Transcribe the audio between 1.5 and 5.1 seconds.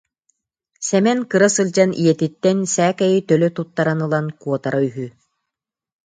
сылдьан ийэтиттэн сээкэйи төлө туттаран ылан куотара үһү